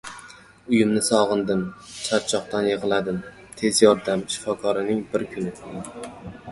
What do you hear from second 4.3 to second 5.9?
shifokorining bir kuni